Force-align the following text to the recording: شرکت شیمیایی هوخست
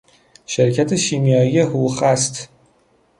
شرکت 0.45 0.95
شیمیایی 0.95 1.59
هوخست 1.59 2.49